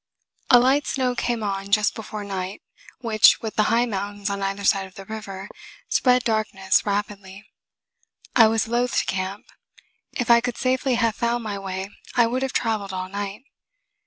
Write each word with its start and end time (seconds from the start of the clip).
A 0.49 0.57
light 0.59 0.87
snow 0.87 1.13
came 1.13 1.43
on 1.43 1.69
just 1.69 1.93
before 1.93 2.23
night, 2.23 2.63
which, 3.01 3.39
with 3.41 3.55
the 3.55 3.65
high 3.69 3.85
mountains 3.85 4.31
on 4.31 4.41
either 4.41 4.63
side 4.63 4.87
of 4.87 4.95
the 4.95 5.05
river, 5.05 5.47
spread 5.89 6.23
darkness 6.23 6.83
rapidly. 6.87 7.45
I 8.35 8.47
was 8.47 8.67
loath 8.67 8.97
to 8.97 9.05
camp. 9.05 9.45
If 10.13 10.31
I 10.31 10.41
could 10.41 10.57
safely 10.57 10.95
have 10.95 11.15
found 11.15 11.43
my 11.43 11.59
way, 11.59 11.91
I 12.15 12.25
would 12.25 12.41
have 12.41 12.51
traveled 12.51 12.93
all 12.93 13.09
night. 13.09 13.43